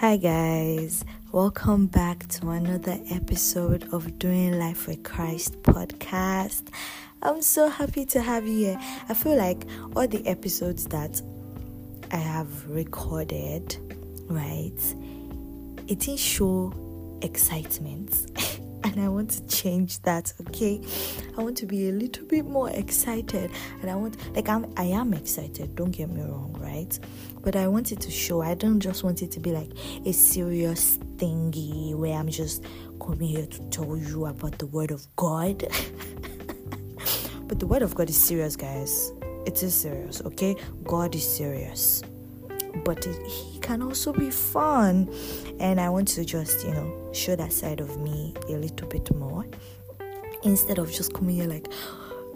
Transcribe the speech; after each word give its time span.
Hi, 0.00 0.16
guys. 0.16 1.04
Welcome 1.32 1.88
back 1.88 2.28
to 2.28 2.50
another 2.50 3.00
episode 3.10 3.92
of 3.92 4.16
Doing 4.20 4.56
Life 4.56 4.86
with 4.86 5.02
Christ 5.02 5.60
podcast. 5.62 6.68
I'm 7.20 7.42
so 7.42 7.68
happy 7.68 8.04
to 8.06 8.22
have 8.22 8.46
you 8.46 8.66
here. 8.66 8.80
I 9.08 9.14
feel 9.14 9.34
like 9.34 9.66
all 9.96 10.06
the 10.06 10.24
episodes 10.24 10.86
that 10.86 11.20
I 12.12 12.16
have 12.16 12.70
recorded, 12.70 13.76
right, 14.28 14.78
it 15.88 15.98
didn't 15.98 16.20
show 16.20 17.18
excitement. 17.20 18.30
and 18.84 19.00
I 19.00 19.08
want 19.08 19.30
to 19.30 19.46
change 19.46 20.00
that, 20.02 20.32
okay? 20.48 20.80
I 21.36 21.42
want 21.42 21.56
to 21.58 21.66
be 21.66 21.88
a 21.88 21.92
little 21.92 22.24
bit 22.26 22.46
more 22.46 22.70
excited 22.70 23.50
and 23.80 23.90
I 23.90 23.94
want 23.94 24.16
like 24.34 24.48
I'm 24.48 24.72
I 24.76 24.84
am 24.84 25.14
excited, 25.14 25.74
don't 25.74 25.90
get 25.90 26.10
me 26.10 26.22
wrong, 26.22 26.56
right? 26.60 26.98
But 27.42 27.56
I 27.56 27.68
want 27.68 27.92
it 27.92 28.00
to 28.00 28.10
show. 28.10 28.42
I 28.42 28.54
don't 28.54 28.80
just 28.80 29.04
want 29.04 29.22
it 29.22 29.30
to 29.32 29.40
be 29.40 29.52
like 29.52 29.70
a 30.04 30.12
serious 30.12 30.98
thingy 31.16 31.94
where 31.94 32.18
I'm 32.18 32.28
just 32.28 32.64
coming 33.00 33.28
here 33.28 33.46
to 33.46 33.60
tell 33.70 33.96
you 33.96 34.26
about 34.26 34.58
the 34.58 34.66
word 34.66 34.90
of 34.90 35.06
God. 35.16 35.58
but 37.46 37.58
the 37.58 37.66
word 37.66 37.82
of 37.82 37.94
God 37.94 38.10
is 38.10 38.20
serious, 38.20 38.56
guys. 38.56 39.12
It 39.46 39.62
is 39.62 39.74
serious, 39.74 40.20
okay? 40.22 40.56
God 40.84 41.14
is 41.14 41.36
serious 41.36 42.02
but 42.84 43.06
it, 43.06 43.26
he 43.26 43.58
can 43.60 43.82
also 43.82 44.12
be 44.12 44.30
fun. 44.30 45.12
And 45.60 45.80
I 45.80 45.88
want 45.88 46.08
to 46.08 46.24
just, 46.24 46.64
you 46.64 46.72
know, 46.72 47.10
show 47.12 47.36
that 47.36 47.52
side 47.52 47.80
of 47.80 47.98
me 48.00 48.34
a 48.48 48.52
little 48.52 48.88
bit 48.88 49.14
more 49.14 49.46
instead 50.42 50.78
of 50.78 50.90
just 50.90 51.12
coming 51.14 51.36
here 51.36 51.48
like, 51.48 51.68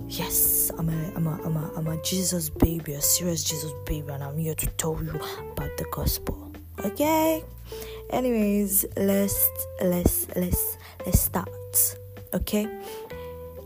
yes, 0.08 0.70
I'm 0.76 0.88
a, 0.88 1.12
I'm 1.14 1.26
a, 1.26 1.40
I'm 1.44 1.56
a, 1.56 1.72
I'm 1.76 1.86
a 1.86 2.02
Jesus 2.02 2.48
baby, 2.50 2.94
a 2.94 3.02
serious 3.02 3.44
Jesus 3.44 3.72
baby, 3.86 4.08
and 4.10 4.22
I'm 4.22 4.36
here 4.38 4.54
to 4.54 4.66
tell 4.66 5.02
you 5.02 5.10
about 5.10 5.76
the 5.76 5.86
gospel. 5.92 6.52
Okay. 6.84 7.44
Anyways, 8.10 8.84
let's 8.96 9.48
let's 9.80 10.26
let's 10.36 10.76
let's 11.06 11.20
start. 11.20 11.96
Okay. 12.34 12.68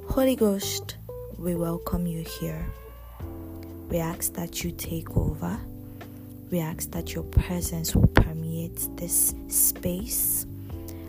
Holy 0.08 0.36
Ghost, 0.36 0.96
we 1.38 1.54
welcome 1.54 2.06
you 2.06 2.22
here. 2.22 2.64
We 3.88 3.98
ask 3.98 4.32
that 4.34 4.62
you 4.62 4.70
take 4.70 5.16
over 5.16 5.58
we 6.50 6.60
ask 6.60 6.90
that 6.92 7.14
your 7.14 7.24
presence 7.24 7.94
will 7.94 8.06
permeate 8.08 8.88
this 8.96 9.34
space. 9.48 10.46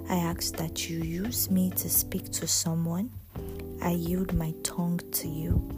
I 0.09 0.15
ask 0.15 0.55
that 0.55 0.89
you 0.89 1.01
use 1.01 1.51
me 1.51 1.69
to 1.71 1.89
speak 1.89 2.31
to 2.31 2.47
someone. 2.47 3.11
I 3.81 3.91
yield 3.91 4.33
my 4.33 4.53
tongue 4.63 4.99
to 5.11 5.27
you. 5.27 5.69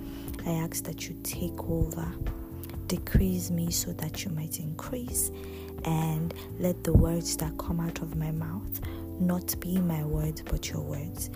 I 0.45 0.51
ask 0.51 0.83
that 0.85 1.09
you 1.09 1.19
take 1.23 1.59
over. 1.69 2.07
Decrease 2.87 3.51
me 3.51 3.71
so 3.71 3.91
that 3.93 4.23
you 4.23 4.31
might 4.31 4.59
increase. 4.59 5.31
And 5.85 6.33
let 6.59 6.83
the 6.83 6.93
words 6.93 7.35
that 7.37 7.57
come 7.57 7.79
out 7.79 8.01
of 8.01 8.15
my 8.15 8.31
mouth 8.31 8.81
not 9.19 9.59
be 9.59 9.77
my 9.79 10.03
words 10.03 10.41
but 10.41 10.69
your 10.69 10.81
words. 10.81 11.29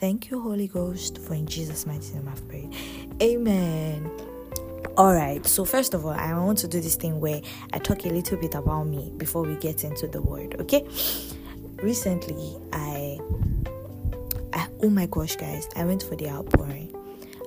Thank 0.00 0.30
you, 0.30 0.40
Holy 0.40 0.68
Ghost, 0.68 1.18
for 1.18 1.34
in 1.34 1.46
Jesus' 1.46 1.86
mighty 1.86 2.14
name 2.14 2.28
I've 2.28 2.48
prayed. 2.48 2.74
Amen. 3.22 4.10
All 4.98 5.14
right, 5.14 5.46
so 5.46 5.64
first 5.64 5.94
of 5.94 6.04
all, 6.04 6.10
I 6.10 6.34
want 6.34 6.58
to 6.58 6.66
do 6.66 6.80
this 6.80 6.96
thing 6.96 7.20
where 7.20 7.40
I 7.72 7.78
talk 7.78 8.04
a 8.04 8.08
little 8.08 8.36
bit 8.36 8.56
about 8.56 8.88
me 8.88 9.12
before 9.16 9.42
we 9.42 9.54
get 9.54 9.84
into 9.84 10.08
the 10.08 10.20
word, 10.20 10.56
okay? 10.60 10.84
Recently, 11.80 12.56
I, 12.72 13.20
I 14.52 14.66
oh 14.82 14.90
my 14.90 15.06
gosh, 15.06 15.36
guys, 15.36 15.68
I 15.76 15.84
went 15.84 16.02
for 16.02 16.16
the 16.16 16.28
outpouring 16.28 16.92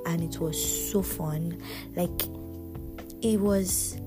and 0.06 0.24
it 0.24 0.40
was 0.40 0.90
so 0.90 1.02
fun. 1.02 1.62
Like, 1.94 2.22
it 3.22 3.38
was 3.38 3.98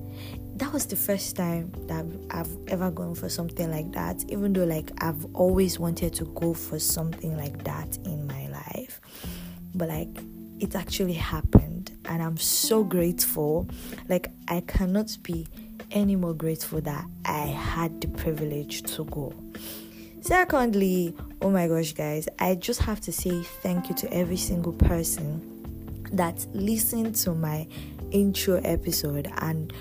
that 0.55 0.73
was 0.73 0.87
the 0.87 0.95
first 0.95 1.35
time 1.35 1.71
that 1.85 2.03
I've 2.31 2.49
ever 2.69 2.89
gone 2.89 3.13
for 3.13 3.29
something 3.29 3.69
like 3.69 3.91
that, 3.91 4.23
even 4.27 4.53
though, 4.53 4.63
like, 4.63 4.89
I've 5.03 5.23
always 5.35 5.77
wanted 5.77 6.15
to 6.15 6.25
go 6.33 6.55
for 6.55 6.79
something 6.79 7.37
like 7.37 7.63
that 7.65 7.95
in 8.05 8.25
my 8.25 8.47
life, 8.47 8.99
but 9.75 9.89
like, 9.89 10.09
it 10.59 10.73
actually 10.73 11.13
happened 11.13 11.94
and 12.07 12.21
I'm 12.21 12.37
so 12.37 12.83
grateful. 12.83 13.67
Like, 14.09 14.31
I 14.47 14.61
cannot 14.61 15.17
be 15.23 15.47
any 15.91 16.15
more 16.15 16.33
grateful 16.33 16.81
that 16.81 17.05
I 17.25 17.47
had 17.47 18.01
the 18.01 18.07
privilege 18.07 18.83
to 18.93 19.05
go. 19.05 19.33
Secondly, 20.21 21.15
oh 21.41 21.51
my 21.51 21.67
gosh, 21.67 21.93
guys, 21.93 22.27
I 22.39 22.55
just 22.55 22.81
have 22.81 22.99
to 23.01 23.11
say 23.11 23.43
thank 23.61 23.89
you 23.89 23.95
to 23.95 24.13
every 24.13 24.37
single 24.37 24.73
person 24.73 25.51
that 26.13 26.45
listened 26.53 27.15
to 27.15 27.33
my 27.33 27.67
intro 28.11 28.59
episode 28.63 29.31
and 29.37 29.71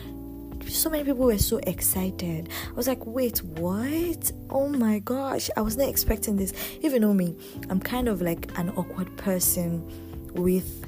so 0.68 0.88
many 0.90 1.04
people 1.04 1.26
were 1.26 1.38
so 1.38 1.58
excited. 1.58 2.48
I 2.68 2.72
was 2.72 2.88
like, 2.88 3.04
wait, 3.06 3.42
what? 3.42 4.32
Oh 4.50 4.68
my 4.68 4.98
gosh, 5.00 5.50
I 5.56 5.60
was 5.60 5.76
not 5.76 5.88
expecting 5.88 6.36
this. 6.36 6.52
Even 6.80 7.02
know 7.02 7.14
me, 7.14 7.36
I'm 7.70 7.80
kind 7.80 8.08
of 8.08 8.22
like 8.22 8.50
an 8.58 8.70
awkward 8.70 9.14
person 9.16 9.82
with 10.34 10.84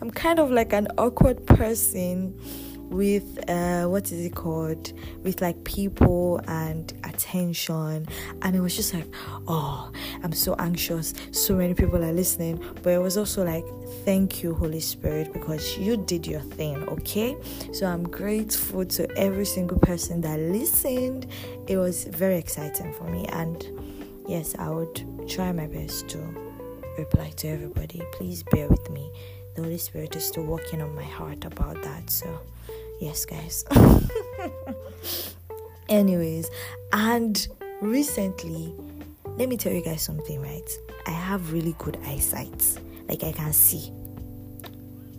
I'm 0.00 0.10
kind 0.10 0.38
of 0.38 0.50
like 0.50 0.72
an 0.72 0.88
awkward 0.98 1.46
person 1.46 2.38
with 2.90 3.38
uh 3.48 3.84
what 3.86 4.04
is 4.12 4.24
it 4.24 4.34
called? 4.34 4.92
With 5.22 5.40
like 5.40 5.62
people 5.64 6.40
and 6.46 6.92
attention. 7.04 8.06
And 8.42 8.56
it 8.56 8.60
was 8.60 8.76
just 8.76 8.94
like 8.94 9.06
oh 9.48 9.90
i'm 10.22 10.32
so 10.32 10.54
anxious. 10.58 11.14
So 11.32 11.54
many 11.54 11.74
people 11.74 12.02
are 12.04 12.12
listening. 12.12 12.62
But 12.82 12.90
it 12.90 12.98
was 12.98 13.16
also 13.16 13.44
like 13.44 13.64
thank 14.04 14.42
you 14.42 14.54
holy 14.54 14.80
spirit 14.80 15.32
because 15.32 15.78
you 15.78 15.96
did 15.96 16.26
your 16.26 16.40
thing 16.40 16.76
okay? 16.88 17.36
So 17.72 17.86
i'm 17.86 18.04
grateful 18.08 18.84
to 18.84 19.10
every 19.18 19.46
single 19.46 19.78
person 19.78 20.20
that 20.22 20.38
listened. 20.38 21.26
It 21.66 21.78
was 21.78 22.04
very 22.04 22.36
exciting 22.36 22.92
for 22.92 23.04
me. 23.04 23.26
And 23.28 23.66
yes 24.28 24.54
i 24.58 24.70
would 24.70 25.28
try 25.28 25.52
my 25.52 25.66
best 25.66 26.08
to 26.08 26.18
reply 26.98 27.30
to 27.36 27.48
everybody. 27.48 28.02
Please 28.12 28.42
bear 28.44 28.68
with 28.68 28.88
me 28.90 29.10
the 29.54 29.62
Holy 29.62 29.78
Spirit 29.78 30.16
is 30.16 30.24
still 30.24 30.44
working 30.44 30.82
on 30.82 30.94
my 30.94 31.04
heart 31.04 31.44
about 31.44 31.80
that. 31.82 32.10
So, 32.10 32.40
yes, 33.00 33.24
guys. 33.24 33.64
Anyways, 35.88 36.50
and 36.92 37.46
recently, 37.80 38.74
let 39.36 39.48
me 39.48 39.56
tell 39.56 39.72
you 39.72 39.82
guys 39.82 40.02
something, 40.02 40.40
right? 40.40 40.68
I 41.06 41.10
have 41.10 41.52
really 41.52 41.74
good 41.78 41.98
eyesight, 42.06 42.78
like 43.08 43.22
I 43.22 43.32
can 43.32 43.52
see. 43.52 43.92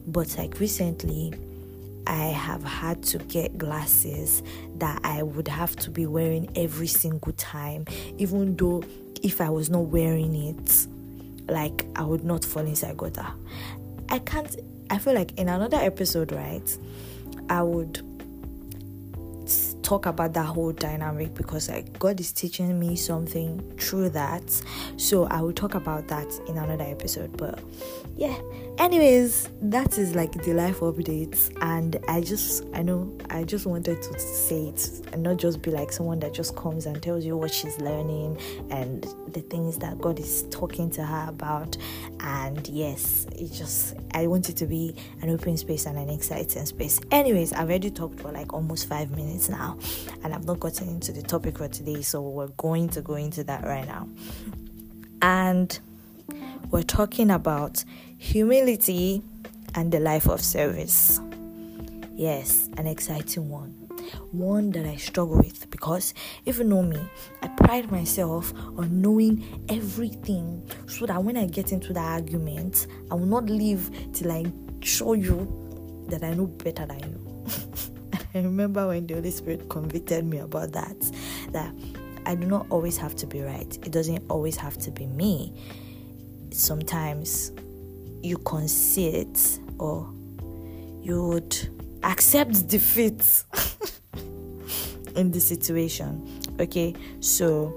But, 0.07 0.35
like, 0.37 0.59
recently, 0.59 1.33
I 2.07 2.27
have 2.27 2.63
had 2.63 3.03
to 3.03 3.17
get 3.19 3.57
glasses 3.57 4.43
that 4.77 4.99
I 5.03 5.23
would 5.23 5.47
have 5.47 5.75
to 5.77 5.89
be 5.89 6.05
wearing 6.05 6.49
every 6.55 6.87
single 6.87 7.33
time, 7.33 7.85
even 8.17 8.55
though 8.55 8.83
if 9.23 9.41
I 9.41 9.49
was 9.49 9.69
not 9.69 9.85
wearing 9.85 10.35
it, 10.35 10.87
like 11.47 11.85
I 11.95 12.03
would 12.03 12.23
not 12.23 12.45
fall 12.45 12.65
inside 12.65 12.97
gutter. 12.97 13.27
I 14.09 14.19
can't, 14.19 14.55
I 14.89 14.97
feel 14.97 15.13
like 15.13 15.37
in 15.39 15.49
another 15.49 15.77
episode, 15.77 16.31
right, 16.31 16.77
I 17.49 17.63
would 17.63 18.01
talk 19.85 20.07
about 20.07 20.33
that 20.33 20.45
whole 20.45 20.71
dynamic 20.71 21.35
because 21.35 21.69
like 21.69 21.97
God 21.99 22.19
is 22.19 22.33
teaching 22.33 22.79
me 22.79 22.95
something 22.95 23.61
through 23.77 24.09
that. 24.09 24.43
So 24.97 25.25
I 25.25 25.41
will 25.41 25.53
talk 25.53 25.75
about 25.75 26.07
that 26.07 26.27
in 26.47 26.57
another 26.57 26.83
episode. 26.83 27.37
But 27.37 27.59
yeah. 28.17 28.35
Anyways, 28.77 29.49
that 29.61 29.97
is 29.97 30.15
like 30.15 30.31
the 30.43 30.53
life 30.53 30.79
updates 30.79 31.55
and 31.61 31.97
I 32.09 32.21
just 32.21 32.65
I 32.73 32.81
know 32.81 33.15
I 33.29 33.43
just 33.43 33.65
wanted 33.65 34.01
to 34.01 34.19
say 34.19 34.67
it 34.67 35.07
and 35.13 35.23
not 35.23 35.37
just 35.37 35.61
be 35.61 35.71
like 35.71 35.91
someone 35.91 36.19
that 36.19 36.33
just 36.33 36.55
comes 36.55 36.85
and 36.87 37.01
tells 37.01 37.23
you 37.23 37.37
what 37.37 37.53
she's 37.53 37.77
learning 37.79 38.37
and 38.71 39.03
the 39.29 39.41
things 39.41 39.77
that 39.77 39.99
God 39.99 40.19
is 40.19 40.43
talking 40.49 40.89
to 40.91 41.05
her 41.05 41.29
about. 41.29 41.77
And 42.21 42.67
yes, 42.67 43.27
it 43.33 43.53
just 43.53 43.95
I 44.13 44.27
want 44.27 44.49
it 44.49 44.57
to 44.57 44.65
be 44.65 44.95
an 45.21 45.29
open 45.29 45.55
space 45.57 45.85
and 45.85 45.97
an 45.97 46.09
exciting 46.09 46.65
space. 46.65 46.99
Anyways, 47.11 47.53
I've 47.53 47.69
already 47.69 47.91
talked 47.91 48.19
for 48.19 48.31
like 48.31 48.51
almost 48.51 48.89
five 48.89 49.11
minutes 49.11 49.47
now 49.47 49.74
and 50.23 50.33
I've 50.33 50.45
not 50.45 50.59
gotten 50.59 50.89
into 50.89 51.11
the 51.11 51.21
topic 51.21 51.57
for 51.57 51.67
today, 51.67 52.01
so 52.01 52.21
we're 52.21 52.47
going 52.47 52.89
to 52.89 53.01
go 53.01 53.15
into 53.15 53.43
that 53.43 53.63
right 53.63 53.85
now. 53.85 54.07
And 55.21 55.77
we're 56.71 56.83
talking 56.83 57.31
about 57.31 57.83
humility 58.17 59.21
and 59.75 59.91
the 59.91 59.99
life 59.99 60.27
of 60.27 60.41
service. 60.41 61.19
Yes, 62.15 62.69
an 62.77 62.87
exciting 62.87 63.49
one. 63.49 63.71
One 64.31 64.71
that 64.71 64.85
I 64.85 64.95
struggle 64.95 65.37
with 65.37 65.69
because 65.69 66.13
if 66.45 66.57
you 66.59 66.63
know 66.63 66.81
me, 66.81 66.99
I 67.41 67.47
pride 67.49 67.91
myself 67.91 68.53
on 68.77 69.01
knowing 69.01 69.65
everything 69.69 70.69
so 70.87 71.05
that 71.05 71.23
when 71.23 71.37
I 71.37 71.47
get 71.47 71.71
into 71.71 71.93
the 71.93 71.99
argument, 71.99 72.87
I 73.11 73.15
will 73.15 73.25
not 73.25 73.45
leave 73.45 73.89
till 74.13 74.31
I 74.31 74.45
show 74.81 75.13
you 75.13 76.05
that 76.09 76.23
I 76.23 76.33
know 76.33 76.47
better 76.47 76.85
than 76.85 76.99
you. 76.99 77.91
I 78.35 78.39
remember 78.39 78.87
when 78.87 79.07
the 79.07 79.15
Holy 79.15 79.31
Spirit 79.31 79.69
convicted 79.69 80.25
me 80.25 80.39
about 80.39 80.73
that, 80.73 80.99
that 81.51 81.73
I 82.25 82.35
do 82.35 82.45
not 82.45 82.67
always 82.69 82.97
have 82.97 83.15
to 83.15 83.27
be 83.27 83.41
right. 83.41 83.77
It 83.85 83.91
doesn't 83.91 84.23
always 84.29 84.57
have 84.57 84.77
to 84.79 84.91
be 84.91 85.07
me. 85.07 85.53
Sometimes 86.51 87.51
you 88.21 88.37
concede 88.37 89.37
or 89.79 90.11
you 91.01 91.27
would 91.27 91.57
accept 92.03 92.67
defeat. 92.67 93.43
in 95.15 95.31
the 95.31 95.39
situation. 95.39 96.27
Okay, 96.59 96.93
so 97.19 97.73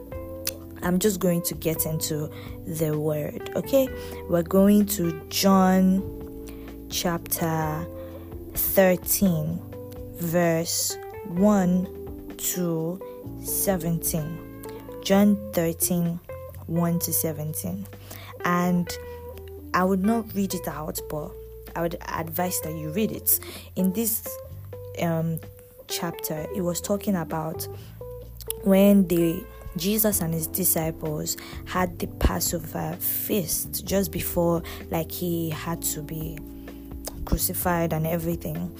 I'm 0.82 0.98
just 0.98 1.20
going 1.20 1.42
to 1.42 1.54
get 1.54 1.86
into 1.86 2.30
the 2.66 2.98
word. 2.98 3.50
Okay, 3.56 3.88
we're 4.28 4.42
going 4.42 4.86
to 4.86 5.20
John 5.28 6.02
chapter 6.90 7.86
13, 8.54 9.60
verse 10.18 10.96
1 11.26 12.34
to 12.36 13.00
17. 13.44 14.64
John 15.02 15.36
13, 15.52 16.20
1 16.66 16.98
to 16.98 17.12
17. 17.12 17.86
And 18.44 18.98
I 19.74 19.84
would 19.84 20.04
not 20.04 20.34
read 20.34 20.54
it 20.54 20.68
out, 20.68 21.00
but 21.08 21.30
I 21.76 21.82
would 21.82 21.96
advise 22.08 22.60
that 22.62 22.74
you 22.74 22.90
read 22.90 23.12
it. 23.12 23.38
In 23.76 23.92
this 23.92 24.26
um, 25.00 25.38
chapter, 25.86 26.46
it 26.54 26.62
was 26.62 26.80
talking 26.80 27.16
about 27.16 27.66
when 28.64 29.06
the 29.08 29.44
Jesus 29.76 30.20
and 30.20 30.34
his 30.34 30.46
disciples 30.46 31.36
had 31.66 31.98
the 31.98 32.06
Passover 32.06 32.96
feast 32.98 33.84
just 33.86 34.10
before, 34.10 34.62
like 34.90 35.12
he 35.12 35.50
had 35.50 35.82
to 35.82 36.02
be 36.02 36.38
crucified 37.24 37.92
and 37.92 38.06
everything. 38.06 38.76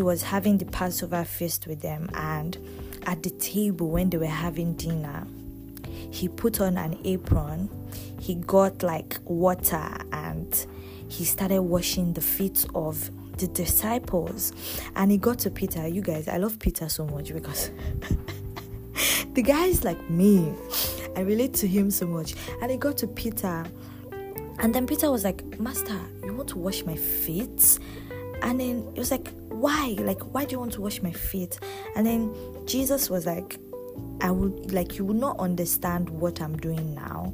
He 0.00 0.04
was 0.04 0.22
having 0.22 0.56
the 0.56 0.64
Passover 0.64 1.24
feast 1.24 1.66
with 1.66 1.82
them, 1.82 2.08
and 2.14 2.56
at 3.02 3.22
the 3.22 3.28
table 3.28 3.90
when 3.90 4.08
they 4.08 4.16
were 4.16 4.24
having 4.24 4.72
dinner, 4.72 5.26
he 6.10 6.26
put 6.26 6.58
on 6.58 6.78
an 6.78 6.98
apron, 7.04 7.68
he 8.18 8.36
got 8.36 8.82
like 8.82 9.18
water, 9.26 9.86
and 10.10 10.66
he 11.06 11.26
started 11.26 11.60
washing 11.60 12.14
the 12.14 12.22
feet 12.22 12.64
of 12.74 13.10
the 13.36 13.46
disciples. 13.48 14.54
And 14.96 15.10
he 15.10 15.18
got 15.18 15.38
to 15.40 15.50
Peter. 15.50 15.86
You 15.86 16.00
guys, 16.00 16.28
I 16.28 16.38
love 16.38 16.58
Peter 16.58 16.88
so 16.88 17.04
much 17.04 17.34
because 17.34 17.70
the 19.34 19.42
guy 19.42 19.66
is 19.66 19.84
like 19.84 20.08
me. 20.08 20.50
I 21.14 21.20
relate 21.20 21.52
to 21.56 21.68
him 21.68 21.90
so 21.90 22.06
much. 22.06 22.36
And 22.62 22.70
he 22.70 22.78
got 22.78 22.96
to 22.96 23.06
Peter. 23.06 23.66
And 24.60 24.74
then 24.74 24.86
Peter 24.86 25.10
was 25.10 25.24
like, 25.24 25.60
Master, 25.60 26.00
you 26.24 26.32
want 26.32 26.48
to 26.48 26.56
wash 26.58 26.86
my 26.86 26.96
feet? 26.96 27.78
And 28.40 28.58
then 28.58 28.90
it 28.94 28.98
was 28.98 29.10
like, 29.10 29.28
why? 29.60 29.96
Like, 29.98 30.20
why 30.32 30.44
do 30.44 30.52
you 30.52 30.58
want 30.58 30.72
to 30.72 30.80
wash 30.80 31.02
my 31.02 31.12
feet? 31.12 31.58
And 31.96 32.06
then 32.06 32.34
Jesus 32.66 33.10
was 33.10 33.26
like, 33.26 33.58
I 34.20 34.30
would 34.30 34.72
like 34.72 34.98
you 34.98 35.04
would 35.04 35.16
not 35.16 35.38
understand 35.38 36.08
what 36.08 36.40
I'm 36.40 36.56
doing 36.56 36.94
now, 36.94 37.32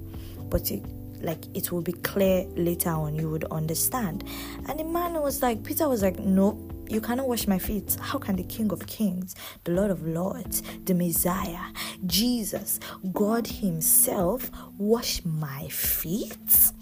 but 0.49 0.71
it, 0.71 0.85
like 1.21 1.45
it 1.55 1.73
will 1.73 1.83
be 1.83 1.93
clear 1.93 2.45
later 2.57 2.91
on. 2.91 3.17
You 3.17 3.31
would 3.31 3.45
understand. 3.45 4.25
And 4.69 4.79
the 4.79 4.85
man 4.85 5.15
was 5.15 5.43
like, 5.43 5.63
Peter 5.65 5.89
was 5.89 6.03
like, 6.03 6.19
no, 6.19 6.59
you 6.89 7.01
cannot 7.01 7.29
wash 7.29 7.47
my 7.47 7.59
feet. 7.59 7.97
How 8.01 8.19
can 8.19 8.37
the 8.37 8.45
King 8.45 8.71
of 8.73 8.87
Kings, 8.87 9.35
the 9.65 9.73
Lord 9.73 9.91
of 9.91 10.07
Lords, 10.07 10.63
the 10.85 10.95
Messiah, 10.95 11.73
Jesus, 12.07 12.79
God 13.13 13.47
Himself 13.47 14.51
wash 14.79 15.25
my 15.25 15.69
feet? 15.69 16.73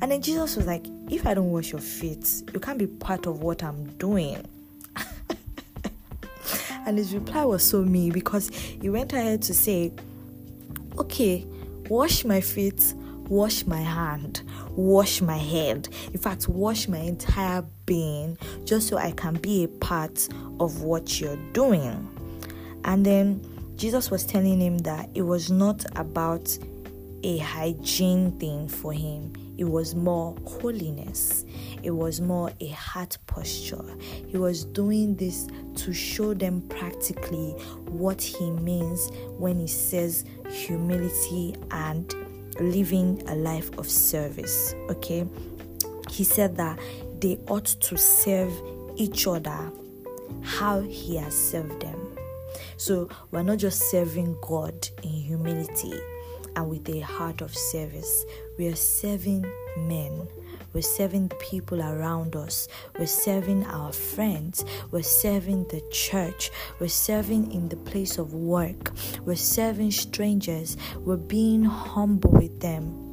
And 0.00 0.12
then 0.12 0.22
Jesus 0.22 0.56
was 0.56 0.66
like, 0.66 0.86
If 1.10 1.26
I 1.26 1.34
don't 1.34 1.50
wash 1.50 1.72
your 1.72 1.80
feet, 1.80 2.26
you 2.52 2.60
can't 2.60 2.78
be 2.78 2.86
part 2.86 3.26
of 3.26 3.42
what 3.42 3.62
I'm 3.62 3.84
doing. 3.98 4.46
And 6.88 6.96
his 6.96 7.12
reply 7.12 7.44
was 7.44 7.62
so 7.62 7.82
me 7.82 8.10
because 8.10 8.48
he 8.48 8.88
went 8.88 9.12
ahead 9.12 9.42
to 9.42 9.52
say, 9.52 9.92
Okay, 10.96 11.46
wash 11.90 12.24
my 12.24 12.40
feet, 12.40 12.94
wash 13.28 13.66
my 13.66 13.80
hand, 13.80 14.40
wash 14.70 15.20
my 15.20 15.36
head. 15.36 15.90
In 16.14 16.18
fact, 16.18 16.48
wash 16.48 16.88
my 16.88 16.96
entire 16.96 17.62
being 17.84 18.38
just 18.64 18.88
so 18.88 18.96
I 18.96 19.10
can 19.10 19.34
be 19.34 19.64
a 19.64 19.68
part 19.68 20.30
of 20.60 20.80
what 20.80 21.20
you're 21.20 21.36
doing. 21.52 22.08
And 22.84 23.04
then 23.04 23.44
Jesus 23.76 24.10
was 24.10 24.24
telling 24.24 24.58
him 24.58 24.78
that 24.78 25.10
it 25.14 25.22
was 25.22 25.50
not 25.50 25.84
about 25.94 26.56
a 27.22 27.38
hygiene 27.38 28.38
thing 28.38 28.68
for 28.68 28.92
him, 28.92 29.32
it 29.58 29.64
was 29.64 29.94
more 29.94 30.36
holiness, 30.46 31.44
it 31.82 31.90
was 31.90 32.20
more 32.20 32.52
a 32.60 32.68
heart 32.68 33.18
posture. 33.26 33.84
He 34.26 34.36
was 34.38 34.64
doing 34.64 35.16
this 35.16 35.48
to 35.76 35.92
show 35.92 36.34
them 36.34 36.62
practically 36.68 37.50
what 37.86 38.22
he 38.22 38.50
means 38.50 39.10
when 39.38 39.58
he 39.58 39.66
says 39.66 40.24
humility 40.48 41.56
and 41.70 42.12
living 42.60 43.22
a 43.28 43.34
life 43.34 43.76
of 43.78 43.88
service. 43.88 44.74
Okay, 44.90 45.26
he 46.10 46.24
said 46.24 46.56
that 46.56 46.78
they 47.20 47.38
ought 47.48 47.66
to 47.66 47.98
serve 47.98 48.52
each 48.96 49.26
other 49.26 49.72
how 50.42 50.80
he 50.80 51.16
has 51.16 51.34
served 51.34 51.82
them. 51.82 52.16
So 52.76 53.08
we're 53.30 53.42
not 53.42 53.58
just 53.58 53.90
serving 53.90 54.36
God 54.40 54.88
in 55.02 55.10
humility 55.10 56.00
and 56.56 56.68
with 56.68 56.88
a 56.88 57.00
heart 57.00 57.40
of 57.40 57.56
service. 57.56 58.24
We 58.58 58.68
are 58.68 58.76
serving 58.76 59.44
men. 59.76 60.28
We're 60.72 60.82
serving 60.82 61.28
the 61.28 61.34
people 61.36 61.80
around 61.82 62.36
us. 62.36 62.68
We're 62.98 63.06
serving 63.06 63.64
our 63.66 63.92
friends. 63.92 64.64
We're 64.90 65.02
serving 65.02 65.64
the 65.68 65.82
church. 65.90 66.50
We're 66.78 66.88
serving 66.88 67.52
in 67.52 67.68
the 67.68 67.76
place 67.76 68.18
of 68.18 68.34
work. 68.34 68.92
We're 69.24 69.36
serving 69.36 69.92
strangers. 69.92 70.76
We're 70.96 71.16
being 71.16 71.64
humble 71.64 72.32
with 72.32 72.60
them. 72.60 73.04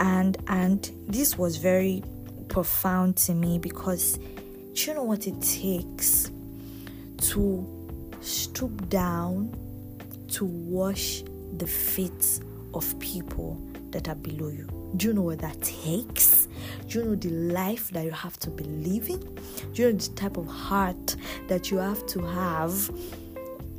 And 0.00 0.36
and 0.48 0.90
this 1.06 1.38
was 1.38 1.56
very 1.56 2.02
profound 2.48 3.16
to 3.16 3.34
me 3.34 3.58
because 3.58 4.18
do 4.72 4.86
you 4.86 4.94
know 4.94 5.04
what 5.04 5.26
it 5.26 5.40
takes 5.40 6.30
to 7.18 7.66
stoop 8.20 8.88
down 8.88 9.54
to 10.28 10.44
wash 10.44 11.22
the 11.60 11.66
feet 11.66 12.40
of 12.74 12.98
people 13.00 13.60
that 13.90 14.08
are 14.08 14.14
below 14.14 14.48
you. 14.48 14.66
Do 14.96 15.08
you 15.08 15.12
know 15.12 15.22
what 15.22 15.40
that 15.40 15.60
takes? 15.60 16.48
Do 16.88 16.98
you 16.98 17.04
know 17.04 17.14
the 17.14 17.30
life 17.30 17.90
that 17.90 18.04
you 18.04 18.10
have 18.10 18.38
to 18.40 18.50
be 18.50 18.64
living? 18.64 19.20
Do 19.74 19.82
you 19.82 19.92
know 19.92 19.98
the 19.98 20.08
type 20.14 20.36
of 20.36 20.46
heart 20.46 21.16
that 21.48 21.70
you 21.70 21.76
have 21.78 22.04
to 22.06 22.20
have 22.22 22.90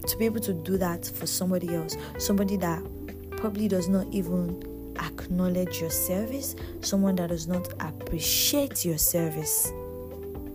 to 0.07 0.17
be 0.17 0.25
able 0.25 0.41
to 0.41 0.53
do 0.53 0.77
that 0.77 1.05
for 1.05 1.25
somebody 1.25 1.73
else? 1.75 1.97
Somebody 2.19 2.55
that 2.57 2.83
probably 3.31 3.67
does 3.67 3.89
not 3.89 4.05
even 4.11 4.93
acknowledge 4.99 5.81
your 5.81 5.89
service, 5.89 6.55
someone 6.81 7.15
that 7.15 7.29
does 7.29 7.47
not 7.47 7.67
appreciate 7.79 8.85
your 8.85 8.99
service. 8.99 9.71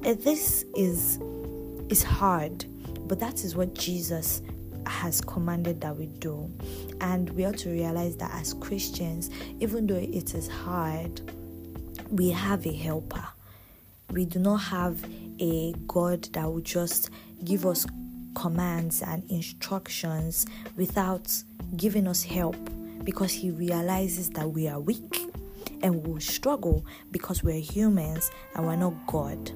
And 0.04 0.20
this 0.22 0.64
is 0.76 1.18
is 1.88 2.02
hard, 2.02 2.64
but 3.08 3.18
that 3.20 3.44
is 3.44 3.56
what 3.56 3.74
Jesus 3.74 4.42
has 4.86 5.20
commanded 5.20 5.80
that 5.80 5.96
we 5.96 6.06
do. 6.06 6.50
And 7.00 7.30
we 7.30 7.44
ought 7.44 7.58
to 7.58 7.70
realize 7.70 8.16
that 8.16 8.32
as 8.34 8.54
Christians, 8.54 9.30
even 9.60 9.86
though 9.86 9.94
it 9.94 10.34
is 10.34 10.48
hard, 10.48 11.20
we 12.10 12.30
have 12.30 12.66
a 12.66 12.72
helper. 12.72 13.26
We 14.10 14.24
do 14.24 14.38
not 14.38 14.56
have 14.56 15.04
a 15.40 15.72
God 15.86 16.24
that 16.32 16.44
will 16.44 16.60
just 16.60 17.10
give 17.44 17.66
us 17.66 17.86
commands 18.34 19.02
and 19.02 19.28
instructions 19.30 20.46
without 20.76 21.32
giving 21.76 22.06
us 22.06 22.22
help 22.22 22.56
because 23.02 23.32
He 23.32 23.50
realizes 23.50 24.30
that 24.30 24.48
we 24.48 24.68
are 24.68 24.78
weak 24.78 25.30
and 25.82 26.06
will 26.06 26.20
struggle 26.20 26.84
because 27.10 27.42
we're 27.42 27.60
humans 27.60 28.30
and 28.54 28.66
we're 28.66 28.76
not 28.76 28.94
God. 29.06 29.50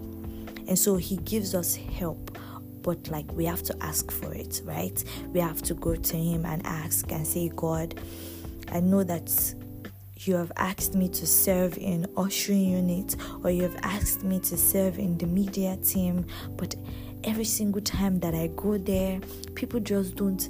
And 0.66 0.78
so 0.78 0.96
He 0.96 1.16
gives 1.18 1.54
us 1.54 1.76
help 1.76 2.29
but 2.82 3.08
like 3.08 3.30
we 3.32 3.44
have 3.44 3.62
to 3.64 3.76
ask 3.82 4.10
for 4.10 4.32
it, 4.32 4.62
right? 4.64 5.02
We 5.28 5.40
have 5.40 5.62
to 5.62 5.75
go 5.75 5.94
to 5.94 6.16
Him 6.16 6.44
and 6.44 6.64
ask 6.66 7.10
and 7.12 7.26
say, 7.26 7.50
God, 7.54 8.00
I 8.72 8.80
know 8.80 9.02
that 9.04 9.54
you 10.26 10.34
have 10.34 10.52
asked 10.56 10.94
me 10.94 11.08
to 11.08 11.26
serve 11.26 11.78
in 11.78 12.06
ushering 12.16 12.64
unit 12.64 13.16
or 13.42 13.50
you 13.50 13.62
have 13.62 13.78
asked 13.82 14.22
me 14.22 14.38
to 14.40 14.56
serve 14.56 14.99
in 14.99 15.16
the 15.18 15.26
media 15.26 15.76
team, 15.78 16.26
but 16.56 16.75
every 17.25 17.44
single 17.44 17.80
time 17.80 18.20
that 18.20 18.34
I 18.34 18.49
go 18.49 18.76
there, 18.78 19.20
people 19.54 19.80
just 19.80 20.16
don't 20.16 20.49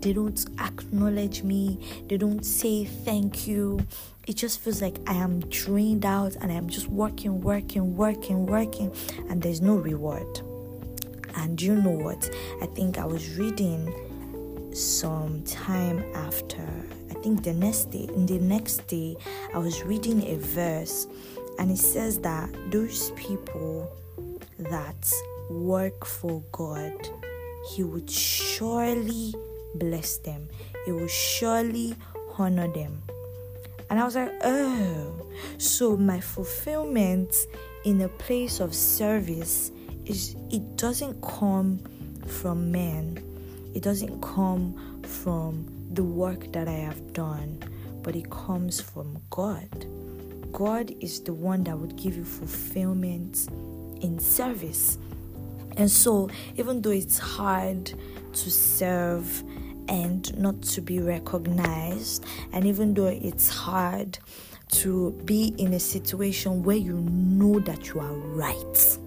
they 0.00 0.12
don't 0.12 0.44
acknowledge 0.60 1.42
me, 1.42 1.80
they 2.08 2.18
don't 2.18 2.44
say 2.44 2.84
thank 2.84 3.46
you. 3.46 3.80
It 4.26 4.36
just 4.36 4.60
feels 4.60 4.82
like 4.82 4.98
I 5.06 5.14
am 5.14 5.40
drained 5.48 6.04
out 6.04 6.36
and 6.42 6.52
I'm 6.52 6.68
just 6.68 6.88
working, 6.88 7.40
working, 7.40 7.96
working, 7.96 8.44
working, 8.44 8.94
and 9.30 9.40
there's 9.40 9.62
no 9.62 9.76
reward. 9.76 10.42
And 11.36 11.60
you 11.60 11.74
know 11.74 11.90
what? 11.90 12.30
I 12.62 12.66
think 12.66 12.98
I 12.98 13.04
was 13.04 13.36
reading 13.36 13.92
some 14.74 15.42
time 15.44 16.04
after. 16.14 16.66
I 17.10 17.14
think 17.14 17.42
the 17.42 17.54
next 17.54 17.90
day, 17.90 18.08
in 18.14 18.26
the 18.26 18.38
next 18.38 18.86
day, 18.86 19.16
I 19.54 19.58
was 19.58 19.82
reading 19.82 20.22
a 20.24 20.36
verse, 20.36 21.06
and 21.58 21.70
it 21.70 21.78
says 21.78 22.18
that 22.20 22.50
those 22.70 23.10
people 23.12 23.90
that 24.58 25.12
work 25.50 26.04
for 26.04 26.42
God, 26.52 27.08
He 27.70 27.82
would 27.82 28.10
surely 28.10 29.34
bless 29.74 30.18
them. 30.18 30.48
He 30.84 30.92
will 30.92 31.08
surely 31.08 31.94
honor 32.38 32.68
them. 32.68 33.02
And 33.90 34.00
I 34.00 34.04
was 34.04 34.16
like, 34.16 34.32
oh, 34.42 35.26
so 35.58 35.96
my 35.96 36.20
fulfillment 36.20 37.46
in 37.84 38.00
a 38.00 38.08
place 38.08 38.60
of 38.60 38.74
service 38.74 39.70
is 40.06 40.36
it 40.50 40.76
doesn't 40.76 41.20
come 41.22 41.80
from 42.26 42.70
men. 42.70 43.22
It 43.74 43.82
doesn't 43.82 44.20
come 44.20 45.02
from 45.02 45.66
the 45.92 46.04
work 46.04 46.52
that 46.52 46.68
I 46.68 46.72
have 46.72 47.12
done, 47.12 47.62
but 48.02 48.16
it 48.16 48.30
comes 48.30 48.80
from 48.80 49.20
God. 49.30 49.86
God 50.52 50.94
is 51.00 51.20
the 51.20 51.32
one 51.32 51.64
that 51.64 51.76
would 51.76 51.96
give 51.96 52.16
you 52.16 52.24
fulfillment 52.24 53.48
in 54.00 54.18
service. 54.20 54.98
And 55.76 55.90
so, 55.90 56.30
even 56.56 56.82
though 56.82 56.90
it's 56.90 57.18
hard 57.18 57.86
to 57.86 58.50
serve 58.50 59.42
and 59.88 60.36
not 60.38 60.62
to 60.62 60.80
be 60.80 61.00
recognized, 61.00 62.24
and 62.52 62.66
even 62.66 62.94
though 62.94 63.06
it's 63.06 63.48
hard 63.48 64.18
to 64.68 65.12
be 65.24 65.54
in 65.58 65.72
a 65.74 65.80
situation 65.80 66.62
where 66.62 66.76
you 66.76 66.94
know 66.94 67.58
that 67.60 67.88
you 67.88 68.00
are 68.00 68.12
right, 68.12 68.98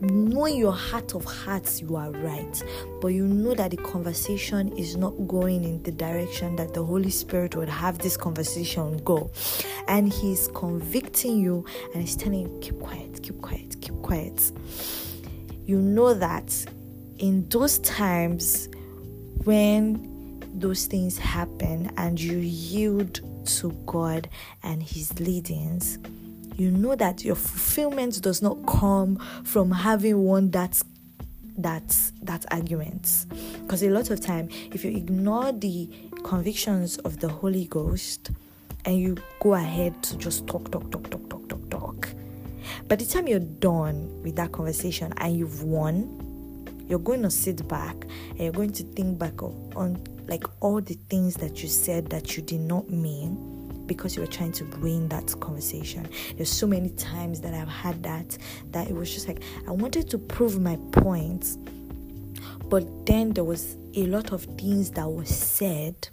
you 0.00 0.08
know 0.08 0.46
in 0.46 0.56
your 0.56 0.72
heart 0.72 1.14
of 1.14 1.24
hearts 1.24 1.80
you 1.80 1.96
are 1.96 2.10
right, 2.10 2.62
but 3.00 3.08
you 3.08 3.26
know 3.26 3.54
that 3.54 3.70
the 3.70 3.76
conversation 3.76 4.76
is 4.76 4.96
not 4.96 5.10
going 5.26 5.64
in 5.64 5.82
the 5.82 5.92
direction 5.92 6.56
that 6.56 6.74
the 6.74 6.84
Holy 6.84 7.10
Spirit 7.10 7.56
would 7.56 7.68
have 7.68 7.98
this 7.98 8.16
conversation 8.16 8.98
go. 9.04 9.30
And 9.88 10.12
He's 10.12 10.48
convicting 10.48 11.38
you 11.38 11.64
and 11.92 12.02
He's 12.02 12.16
telling 12.16 12.40
you, 12.40 12.58
keep 12.60 12.78
quiet, 12.80 13.22
keep 13.22 13.40
quiet, 13.40 13.80
keep 13.80 13.94
quiet. 14.02 14.52
You 15.64 15.78
know 15.78 16.14
that 16.14 16.66
in 17.18 17.48
those 17.48 17.78
times 17.78 18.68
when 19.44 20.08
those 20.54 20.86
things 20.86 21.18
happen 21.18 21.92
and 21.96 22.20
you 22.20 22.38
yield 22.38 23.20
to 23.46 23.72
God 23.86 24.28
and 24.62 24.82
His 24.82 25.18
leadings, 25.18 25.98
you 26.56 26.70
know 26.70 26.94
that 26.94 27.24
your 27.24 27.36
fulfillment 27.36 28.20
does 28.22 28.42
not 28.42 28.64
come 28.66 29.16
from 29.44 29.70
having 29.70 30.18
won 30.24 30.50
that 30.50 30.82
that 31.58 31.96
that 32.22 32.44
argument. 32.50 33.26
Because 33.62 33.82
a 33.82 33.90
lot 33.90 34.10
of 34.10 34.20
time 34.20 34.48
if 34.72 34.84
you 34.84 34.90
ignore 34.90 35.52
the 35.52 35.88
convictions 36.24 36.98
of 36.98 37.20
the 37.20 37.28
holy 37.28 37.66
ghost 37.66 38.30
and 38.84 38.98
you 38.98 39.16
go 39.40 39.54
ahead 39.54 40.02
to 40.02 40.16
just 40.16 40.46
talk 40.46 40.70
talk 40.70 40.90
talk 40.90 41.08
talk 41.10 41.28
talk 41.28 41.48
talk 41.48 41.70
talk 41.70 42.08
by 42.88 42.96
the 42.96 43.04
time 43.04 43.26
you're 43.26 43.38
done 43.40 44.22
with 44.22 44.36
that 44.36 44.52
conversation 44.52 45.12
and 45.18 45.36
you've 45.36 45.62
won 45.62 46.18
you're 46.88 46.98
going 46.98 47.22
to 47.22 47.30
sit 47.30 47.66
back 47.68 47.96
and 48.30 48.40
you're 48.40 48.52
going 48.52 48.72
to 48.72 48.82
think 48.82 49.18
back 49.18 49.42
on 49.42 50.02
like 50.26 50.44
all 50.60 50.80
the 50.80 50.94
things 51.08 51.34
that 51.34 51.62
you 51.62 51.68
said 51.68 52.08
that 52.10 52.36
you 52.36 52.42
did 52.42 52.60
not 52.60 52.88
mean 52.90 53.61
because 53.94 54.16
you 54.16 54.22
were 54.22 54.28
trying 54.28 54.52
to 54.52 54.64
win 54.80 55.08
that 55.08 55.38
conversation. 55.40 56.08
There's 56.36 56.50
so 56.50 56.66
many 56.66 56.90
times 56.90 57.40
that 57.42 57.54
I've 57.54 57.68
had 57.68 58.02
that 58.02 58.38
that 58.70 58.88
it 58.88 58.94
was 58.94 59.12
just 59.12 59.28
like 59.28 59.42
I 59.66 59.70
wanted 59.70 60.08
to 60.10 60.18
prove 60.18 60.60
my 60.60 60.76
point, 60.92 61.56
but 62.68 63.06
then 63.06 63.32
there 63.32 63.44
was 63.44 63.76
a 63.94 64.06
lot 64.06 64.32
of 64.32 64.44
things 64.44 64.90
that 64.92 65.08
was 65.08 65.28
said 65.28 66.08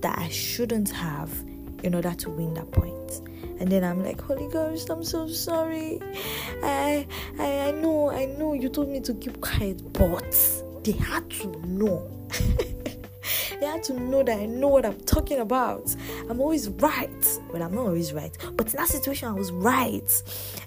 that 0.00 0.18
I 0.18 0.28
shouldn't 0.28 0.90
have 0.90 1.30
in 1.82 1.94
order 1.94 2.14
to 2.14 2.30
win 2.30 2.54
that 2.54 2.70
point. 2.70 3.20
And 3.60 3.70
then 3.70 3.84
I'm 3.84 4.02
like, 4.02 4.20
Holy 4.20 4.48
Ghost, 4.52 4.90
I'm 4.90 5.04
so 5.04 5.28
sorry. 5.28 6.00
I, 6.62 7.06
I 7.38 7.68
I 7.68 7.70
know, 7.70 8.10
I 8.10 8.26
know 8.26 8.52
you 8.54 8.68
told 8.68 8.88
me 8.88 9.00
to 9.00 9.14
keep 9.14 9.40
quiet, 9.40 9.92
but 9.92 10.36
they 10.84 10.92
had 10.92 11.28
to 11.30 11.48
know. 11.66 12.10
They 13.64 13.70
had 13.70 13.82
to 13.84 13.94
know 13.94 14.22
that 14.22 14.38
I 14.38 14.44
know 14.44 14.68
what 14.68 14.84
I'm 14.84 15.00
talking 15.06 15.38
about. 15.38 15.96
I'm 16.28 16.38
always 16.38 16.68
right. 16.68 17.38
Well, 17.50 17.62
I'm 17.62 17.74
not 17.74 17.86
always 17.86 18.12
right, 18.12 18.36
but 18.58 18.66
in 18.66 18.76
that 18.76 18.88
situation, 18.88 19.26
I 19.26 19.32
was 19.32 19.50
right. 19.52 20.22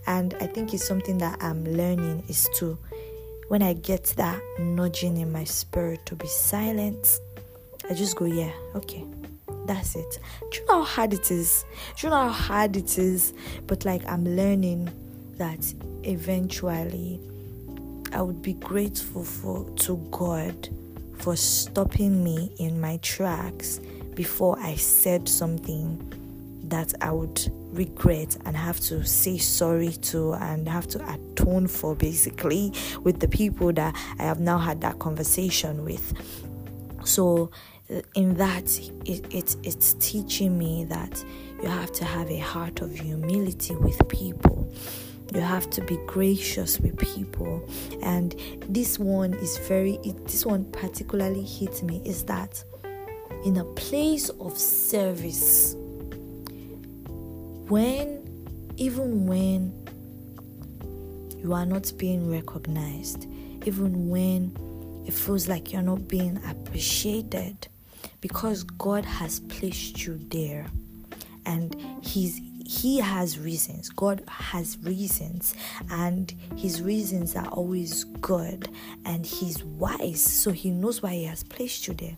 And 0.08 0.34
I 0.42 0.48
think 0.48 0.74
it's 0.74 0.84
something 0.84 1.20
that 1.20 1.38
I'm 1.40 1.64
learning 1.64 2.24
is 2.28 2.50
to, 2.56 2.76
when 3.50 3.62
I 3.62 3.74
get 3.74 4.06
that 4.18 4.42
nudging 4.58 5.18
in 5.18 5.32
my 5.32 5.44
spirit 5.44 6.08
to 6.08 6.16
be 6.16 6.26
silent, 6.26 7.20
I 7.88 7.94
just 7.94 8.16
go, 8.16 8.26
yeah, 8.26 8.52
okay. 8.74 9.06
That's 9.68 9.96
it. 9.96 10.18
Do 10.50 10.58
you 10.58 10.66
know 10.66 10.82
how 10.82 10.84
hard 10.84 11.14
it 11.14 11.30
is? 11.30 11.66
Do 11.98 12.08
you 12.08 12.10
know 12.10 12.30
how 12.30 12.30
hard 12.30 12.76
it 12.78 12.98
is? 12.98 13.32
But 13.68 13.86
like 13.86 14.04
I'm 14.08 14.26
learning 14.26 14.90
that 15.38 15.72
eventually 16.02 17.20
I 18.12 18.24
would 18.24 18.42
be 18.42 18.54
grateful 18.54 19.24
for 19.24 19.70
to 19.82 19.98
God 20.10 20.68
for 21.18 21.36
stopping 21.36 22.24
me 22.24 22.54
in 22.60 22.80
my 22.80 22.98
tracks 22.98 23.80
before 24.16 24.58
I 24.60 24.76
said 24.76 25.28
something 25.28 26.14
that 26.64 26.94
I 27.02 27.12
would 27.12 27.42
regret 27.72 28.38
and 28.46 28.58
have 28.58 28.80
to 28.82 29.04
say 29.06 29.38
sorry 29.38 29.92
to 29.92 30.34
and 30.34 30.68
have 30.68 30.88
to 30.88 31.14
atone 31.14 31.68
for 31.68 31.96
basically 31.96 32.74
with 33.04 33.20
the 33.20 33.28
people 33.28 33.72
that 33.74 33.96
I 34.20 34.24
have 34.24 34.40
now 34.40 34.58
had 34.58 34.82
that 34.82 35.00
conversation 35.00 35.86
with. 35.86 36.14
So 37.06 37.52
uh, 37.90 38.02
in 38.16 38.36
that 38.36 38.78
it, 39.06 39.34
it 39.34 39.56
it's 39.64 39.94
teaching 39.94 40.58
me 40.58 40.86
that 40.86 41.24
you 41.62 41.70
have 41.70 41.92
to 41.94 42.06
have 42.06 42.30
a 42.30 42.40
heart 42.40 42.82
of 42.82 42.94
humility 42.94 43.76
with 43.76 44.08
people 44.10 44.70
you 45.34 45.42
have 45.42 45.70
to 45.72 45.82
be 45.82 45.98
gracious 46.08 46.80
with 46.80 46.98
people. 46.98 47.68
And 48.02 48.36
this 48.70 48.98
one 49.00 49.34
is 49.36 49.58
very 49.60 50.00
this 50.26 50.46
one 50.46 50.66
particularly 50.72 51.44
hits 51.44 51.84
me 51.84 52.02
is 52.06 52.24
that 52.26 52.64
in 53.46 53.58
a 53.58 53.66
place 53.76 54.30
of 54.30 54.58
service 54.58 55.76
when 57.70 58.24
even 58.78 59.28
when 59.28 59.74
you 61.38 61.54
are 61.54 61.66
not 61.66 61.92
being 61.98 62.30
recognized 62.30 63.28
even 63.66 64.10
when 64.10 64.56
it 65.06 65.14
feels 65.14 65.48
like 65.48 65.72
you're 65.72 65.82
not 65.82 66.08
being 66.08 66.40
appreciated 66.50 67.68
because 68.22 68.64
God 68.64 69.06
has 69.06 69.40
placed 69.42 70.06
you 70.06 70.18
there 70.30 70.68
and 71.46 71.76
he's 72.02 72.40
he 72.68 73.00
has 73.00 73.40
reasons. 73.40 73.90
God 73.90 74.22
has 74.28 74.78
reasons, 74.84 75.56
and 75.90 76.34
his 76.58 76.82
reasons 76.82 77.34
are 77.36 77.48
always 77.48 78.04
good, 78.04 78.68
and 79.06 79.26
he's 79.26 79.64
wise, 79.64 80.22
so 80.22 80.52
he 80.52 80.70
knows 80.70 81.02
why 81.02 81.14
he 81.14 81.24
has 81.24 81.44
placed 81.44 81.88
you 81.88 81.94
there. 81.94 82.18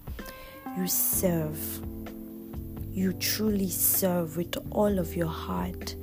You 0.76 0.88
serve, 0.88 1.60
you 2.92 3.14
truly 3.14 3.70
serve 3.70 4.38
with 4.38 4.58
all 4.72 4.98
of 4.98 5.16
your 5.16 5.28
heart. 5.28 5.96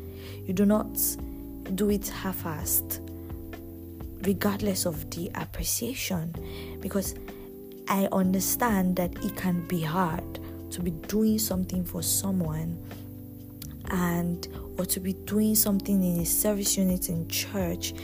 You 0.44 0.54
do 0.54 0.64
not 0.64 0.96
do 1.74 1.90
it 1.90 2.06
half 2.06 2.44
assed, 2.44 3.00
regardless 4.24 4.86
of 4.86 5.10
the 5.10 5.28
appreciation, 5.34 6.32
because 6.80 7.16
I 7.88 8.06
understand 8.12 8.94
that 8.94 9.12
it 9.24 9.34
can 9.36 9.66
be 9.66 9.80
hard 9.82 10.38
to 10.70 10.82
be 10.82 10.92
doing 10.92 11.40
something 11.40 11.84
for 11.84 12.00
someone 12.00 12.78
and 13.90 14.48
or 14.78 14.84
to 14.86 15.00
be 15.00 15.12
doing 15.12 15.54
something 15.54 16.02
in 16.02 16.20
a 16.20 16.26
service 16.26 16.76
unit 16.76 17.08
in 17.08 17.28
church 17.28 17.94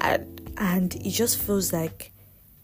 and, 0.00 0.52
and 0.58 0.94
it 0.96 1.10
just 1.10 1.38
feels 1.38 1.72
like 1.72 2.12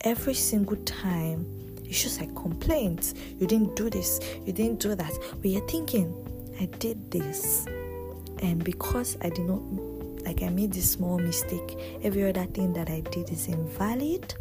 every 0.02 0.34
single 0.34 0.76
time 0.84 1.46
it's 1.84 2.02
just 2.02 2.20
like 2.20 2.34
complaints. 2.34 3.14
You 3.38 3.46
didn't 3.46 3.75
do 3.75 3.88
this 3.88 4.20
you 4.44 4.52
didn't 4.52 4.80
do 4.80 4.94
that. 4.94 5.12
But 5.40 5.50
you're 5.50 5.66
thinking 5.68 6.14
i 6.60 6.66
did 6.78 7.10
this 7.10 7.66
and 8.40 8.62
because 8.64 9.16
i 9.22 9.28
did 9.28 9.46
not 9.46 9.62
like 10.25 10.42
i 10.42 10.48
made 10.48 10.72
this 10.72 10.90
small 10.90 11.18
mistake 11.18 11.78
every 12.02 12.28
other 12.28 12.44
thing 12.46 12.72
that 12.75 12.90
i 12.90 13.00
did 13.00 13.30
is 13.30 13.48
invalid. 13.48 14.34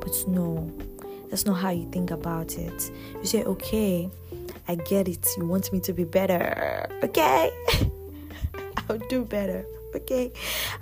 But 0.00 0.12
no 0.26 0.70
that's 1.30 1.44
not 1.44 1.54
how 1.54 1.70
you 1.70 1.88
think 1.90 2.10
about 2.10 2.56
it. 2.56 2.90
You 3.16 3.24
say 3.24 3.44
okay 3.44 4.10
I 4.70 4.74
get 4.74 5.08
it. 5.08 5.26
You 5.38 5.46
want 5.46 5.72
me 5.72 5.80
to 5.80 5.94
be 5.94 6.04
better. 6.04 6.86
Okay? 7.02 7.50
I'll 8.90 8.98
do 9.08 9.24
better. 9.24 9.64
Okay? 9.96 10.30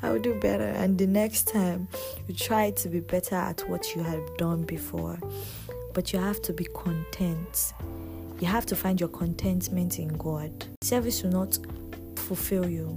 I'll 0.03 0.19
do 0.19 0.35
better. 0.41 0.65
And 0.65 0.99
the 0.99 1.07
next 1.07 1.47
time, 1.47 1.87
you 2.27 2.35
try 2.35 2.73
to 2.73 2.89
be 2.89 2.99
better 2.99 3.37
at 3.37 3.61
what 3.69 3.95
you 3.95 4.03
have 4.03 4.37
done 4.39 4.65
before. 4.65 5.19
But 5.95 6.13
you 6.13 6.19
have 6.19 6.43
to 6.43 6.53
be 6.53 6.65
content. 6.65 7.73
You 8.41 8.49
have 8.49 8.67
to 8.67 8.77
find 8.77 8.99
your 8.99 9.09
contentment 9.09 10.01
in 10.01 10.09
God. 10.19 10.67
Service 10.83 11.23
will 11.23 11.31
not 11.31 11.57
fulfill 12.17 12.69
you. 12.69 12.89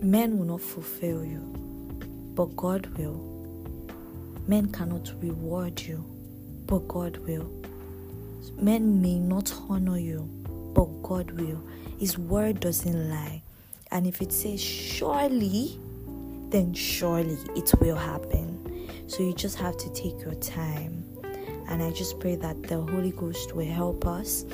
Men 0.00 0.38
will 0.38 0.46
not 0.46 0.62
fulfill 0.62 1.22
you, 1.22 1.38
but 2.34 2.56
God 2.56 2.86
will. 2.96 3.28
Men 4.48 4.72
cannot 4.72 5.12
reward 5.20 5.80
you, 5.80 6.04
but 6.66 6.88
God 6.88 7.18
will. 7.18 7.61
Men 8.56 9.00
may 9.00 9.18
not 9.18 9.52
honor 9.68 9.98
you, 9.98 10.28
but 10.74 10.86
God 11.02 11.30
will. 11.32 11.62
His 11.98 12.18
word 12.18 12.60
doesn't 12.60 13.10
lie. 13.10 13.42
And 13.90 14.06
if 14.06 14.22
it 14.22 14.32
says 14.32 14.60
surely, 14.60 15.78
then 16.48 16.74
surely 16.74 17.38
it 17.56 17.72
will 17.80 17.96
happen. 17.96 18.88
So 19.06 19.22
you 19.22 19.34
just 19.34 19.58
have 19.58 19.76
to 19.76 19.92
take 19.92 20.20
your 20.20 20.34
time. 20.34 21.04
And 21.68 21.82
I 21.82 21.90
just 21.92 22.18
pray 22.20 22.36
that 22.36 22.62
the 22.64 22.80
Holy 22.80 23.12
Ghost 23.12 23.54
will 23.54 23.66
help 23.66 24.06
us. 24.06 24.44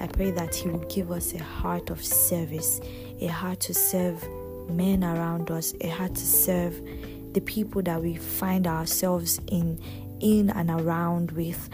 I 0.00 0.06
pray 0.06 0.30
that 0.32 0.54
He 0.54 0.68
will 0.68 0.86
give 0.88 1.10
us 1.10 1.34
a 1.34 1.42
heart 1.42 1.90
of 1.90 2.04
service, 2.04 2.80
a 3.20 3.26
heart 3.26 3.60
to 3.60 3.74
serve 3.74 4.22
men 4.68 5.04
around 5.04 5.50
us, 5.50 5.74
a 5.80 5.88
heart 5.88 6.14
to 6.14 6.26
serve 6.26 6.80
the 7.32 7.40
people 7.40 7.82
that 7.82 8.00
we 8.00 8.16
find 8.16 8.66
ourselves 8.66 9.40
in 9.48 9.80
in 10.20 10.48
and 10.50 10.70
around 10.70 11.32
with 11.32 11.68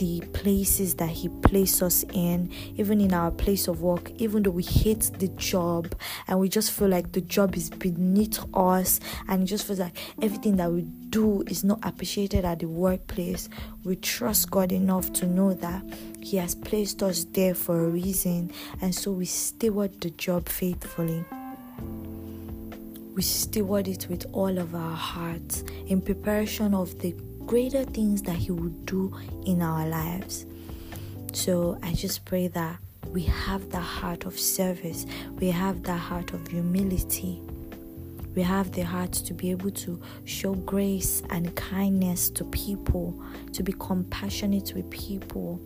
the 0.00 0.20
places 0.32 0.94
that 0.94 1.10
He 1.10 1.28
placed 1.28 1.82
us 1.82 2.06
in, 2.14 2.50
even 2.76 3.02
in 3.02 3.12
our 3.12 3.30
place 3.30 3.68
of 3.68 3.82
work, 3.82 4.10
even 4.16 4.42
though 4.42 4.50
we 4.50 4.62
hate 4.62 5.10
the 5.18 5.28
job 5.28 5.94
and 6.26 6.40
we 6.40 6.48
just 6.48 6.72
feel 6.72 6.88
like 6.88 7.12
the 7.12 7.20
job 7.20 7.54
is 7.54 7.68
beneath 7.68 8.42
us 8.54 8.98
and 9.28 9.42
it 9.42 9.46
just 9.46 9.66
feels 9.66 9.78
like 9.78 9.94
everything 10.22 10.56
that 10.56 10.72
we 10.72 10.82
do 11.10 11.42
is 11.48 11.64
not 11.64 11.80
appreciated 11.82 12.46
at 12.46 12.60
the 12.60 12.66
workplace, 12.66 13.50
we 13.84 13.94
trust 13.96 14.50
God 14.50 14.72
enough 14.72 15.12
to 15.12 15.26
know 15.26 15.52
that 15.52 15.82
He 16.22 16.38
has 16.38 16.54
placed 16.54 17.02
us 17.02 17.24
there 17.32 17.54
for 17.54 17.84
a 17.84 17.88
reason, 17.88 18.52
and 18.80 18.94
so 18.94 19.12
we 19.12 19.26
steward 19.26 20.00
the 20.00 20.08
job 20.10 20.48
faithfully. 20.48 21.22
We 23.14 23.20
steward 23.20 23.86
it 23.86 24.06
with 24.08 24.24
all 24.32 24.56
of 24.56 24.74
our 24.74 24.96
hearts 24.96 25.62
in 25.88 26.00
preparation 26.00 26.72
of 26.72 26.98
the 27.00 27.14
greater 27.50 27.82
things 27.82 28.22
that 28.22 28.36
He 28.36 28.52
will 28.52 28.70
do 28.84 29.12
in 29.44 29.60
our 29.60 29.84
lives. 29.84 30.46
So 31.32 31.76
I 31.82 31.94
just 31.94 32.24
pray 32.24 32.46
that 32.46 32.76
we 33.08 33.22
have 33.24 33.70
the 33.70 33.80
heart 33.80 34.24
of 34.24 34.38
service, 34.38 35.04
we 35.40 35.48
have 35.50 35.82
the 35.82 35.96
heart 35.96 36.32
of 36.32 36.46
humility. 36.46 37.42
We 38.36 38.42
have 38.42 38.70
the 38.70 38.82
heart 38.82 39.10
to 39.14 39.34
be 39.34 39.50
able 39.50 39.72
to 39.72 40.00
show 40.26 40.54
grace 40.54 41.24
and 41.30 41.52
kindness 41.56 42.30
to 42.30 42.44
people, 42.44 43.20
to 43.52 43.64
be 43.64 43.72
compassionate 43.72 44.72
with 44.76 44.88
people. 44.88 45.60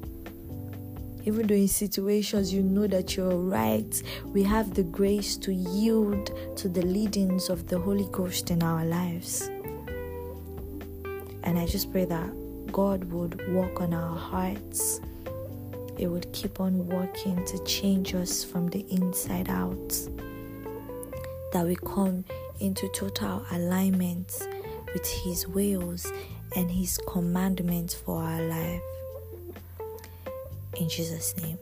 Even 1.27 1.47
though 1.47 1.55
in 1.55 1.69
situations 1.69 2.51
you 2.51 2.63
know 2.63 2.87
that 2.87 3.15
you're 3.15 3.37
right, 3.37 4.03
we 4.29 4.43
have 4.43 4.73
the 4.73 4.85
grace 4.85 5.37
to 5.37 5.53
yield 5.53 6.31
to 6.57 6.71
the 6.71 6.81
leadings 6.81 7.51
of 7.51 7.69
the 7.69 7.79
Holy 7.79 8.09
Ghost 8.11 8.51
in 8.51 8.63
our 8.63 8.87
lives. 8.87 9.51
And 11.45 11.59
I 11.59 11.67
just 11.67 11.93
pray 11.93 12.07
that 12.07 12.73
God 12.73 13.05
would 13.13 13.47
work 13.55 13.81
on 13.81 13.95
our 13.95 14.17
hearts. 14.17 15.01
It 15.99 16.09
would 16.09 16.33
keep 16.33 16.59
on 16.59 16.89
working 16.89 17.45
to 17.45 17.63
change 17.65 18.15
us 18.15 18.43
from 18.43 18.69
the 18.69 18.85
inside 18.91 19.49
out. 19.49 19.91
That 21.53 21.67
we 21.67 21.77
come 21.77 22.25
into 22.61 22.89
total 22.89 23.45
alignment 23.53 24.49
with 24.93 25.07
His 25.07 25.47
wills 25.47 26.11
and 26.57 26.71
His 26.71 26.99
commandments 27.07 27.95
for 27.95 28.23
our 28.23 28.43
life. 28.43 28.83
In 30.77 30.89
Jesus' 30.89 31.37
name, 31.37 31.59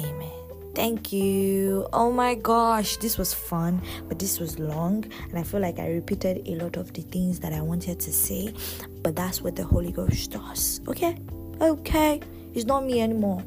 Amen. 0.00 0.39
Thank 0.74 1.12
you. 1.12 1.88
Oh 1.92 2.12
my 2.12 2.34
gosh, 2.36 2.96
this 2.98 3.18
was 3.18 3.34
fun, 3.34 3.82
but 4.08 4.18
this 4.18 4.38
was 4.38 4.58
long, 4.58 5.04
and 5.28 5.38
I 5.38 5.42
feel 5.42 5.60
like 5.60 5.78
I 5.78 5.88
repeated 5.88 6.46
a 6.46 6.54
lot 6.56 6.76
of 6.76 6.92
the 6.92 7.02
things 7.02 7.40
that 7.40 7.52
I 7.52 7.60
wanted 7.60 7.98
to 8.00 8.12
say, 8.12 8.54
but 9.02 9.16
that's 9.16 9.42
what 9.42 9.56
the 9.56 9.64
Holy 9.64 9.90
Ghost 9.92 10.30
does. 10.30 10.80
Okay? 10.86 11.18
Okay. 11.60 12.20
It's 12.54 12.64
not 12.64 12.84
me 12.84 13.00
anymore. 13.00 13.42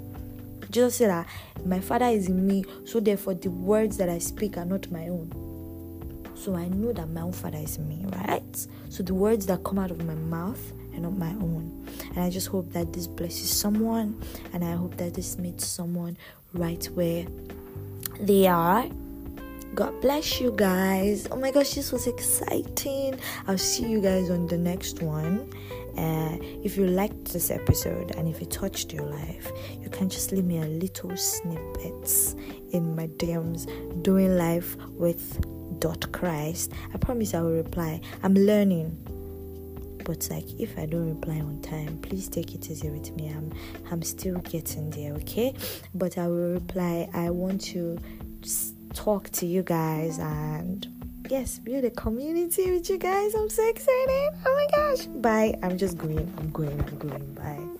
Jesus 0.70 0.96
said 0.96 1.10
that 1.10 1.27
my 1.65 1.80
Father 1.80 2.08
is 2.08 2.27
in 2.27 2.46
me, 2.46 2.65
so 2.86 3.00
therefore 3.00 3.36
the 3.36 3.50
words 3.50 3.98
that 3.98 4.10
I 4.10 4.18
speak 4.18 4.58
are 4.58 4.65
not 4.65 4.92
my 4.92 5.08
own. 5.08 5.32
So 6.36 6.56
I 6.56 6.68
know 6.68 6.92
that 6.94 7.10
my 7.10 7.22
own 7.22 7.32
Father 7.32 7.60
is 7.60 7.77
in 7.77 7.88
me, 7.88 8.06
right? 8.27 8.68
So 8.89 9.03
the 9.03 9.13
words 9.13 9.46
that 9.46 9.63
come 9.63 9.80
out 9.80 9.92
of 9.92 10.03
my 10.03 10.15
mouth 10.15 10.60
are 10.94 11.00
not 11.00 11.18
my 11.18 11.30
own. 11.30 11.88
And 12.10 12.20
I 12.20 12.30
just 12.30 12.48
hope 12.48 12.72
that 12.74 12.92
this 12.92 13.08
blesses 13.08 13.50
someone, 13.50 14.22
and 14.51 14.63
I 14.63 14.74
hope 14.74 14.98
that 14.98 15.13
this 15.13 15.38
meets 15.38 15.65
someone 15.65 16.18
right 16.54 16.86
where 16.94 17.26
they 18.20 18.48
are. 18.48 18.88
God 19.76 20.00
bless 20.02 20.40
you 20.40 20.54
guys. 20.56 21.28
Oh 21.32 21.36
my 21.36 21.50
gosh, 21.50 21.74
this 21.74 21.92
was 21.92 22.06
exciting. 22.06 23.20
I'll 23.48 23.58
see 23.58 23.90
you 23.90 24.02
guys 24.02 24.30
on 24.30 24.46
the 24.46 24.58
next 24.58 25.02
one. 25.02 25.52
Uh, 25.98 26.38
if 26.63 26.78
you 26.78 26.86
liked 26.88 27.26
this 27.34 27.50
episode 27.50 28.12
and 28.12 28.28
if 28.28 28.42
it 28.42 28.52
touched 28.52 28.94
your 28.94 29.06
life, 29.06 29.52
you 29.82 29.89
can 29.89 30.10
just 30.10 30.32
leave 30.32 30.46
me 30.46 30.60
a 30.60 30.66
little 30.66 31.16
snippets 31.18 32.36
in 32.72 32.96
my 32.96 33.08
DMs 33.08 33.66
doing 34.04 34.38
life 34.38 34.76
with 34.92 35.44
dot 35.80 36.12
Christ. 36.12 36.72
I 36.94 36.98
promise 36.98 37.34
I 37.34 37.42
will 37.42 37.54
reply. 37.56 38.00
I'm 38.22 38.36
learning 38.36 38.96
but 40.04 40.28
like 40.30 40.46
if 40.60 40.78
i 40.78 40.86
don't 40.86 41.10
reply 41.10 41.39
on 41.39 41.60
time 41.62 41.98
please 42.00 42.28
take 42.28 42.54
it 42.54 42.70
easy 42.70 42.89
with 42.89 43.16
me. 43.16 43.30
I'm 43.30 43.52
i'm 43.92 44.02
still 44.02 44.38
getting 44.39 44.89
there 44.89 45.13
okay? 45.16 45.54
But 45.94 46.18
i 46.18 46.28
will 46.28 46.54
reply 46.54 47.10
i 47.13 47.30
want 47.30 47.62
to 47.74 48.00
talk 48.94 49.30
to 49.32 49.46
you 49.46 49.63
guys 49.63 50.20
and 50.20 50.88
yes 51.30 51.60
build 51.60 51.86
a 51.86 51.92
community 51.92 52.72
with 52.72 52.89
you 52.89 52.98
guys. 52.98 53.34
I'm 53.34 53.50
so 53.50 53.68
excited. 53.70 54.30
Oh 54.46 54.54
my 54.54 54.68
gosh. 54.78 55.06
Bye. 55.06 55.58
I'm 55.63 55.78
just 55.78 55.98
going 55.98 56.32
i'm 56.38 56.52
going 56.52 56.80
i'm 56.80 56.98
going. 56.98 57.34
Bye 57.34 57.73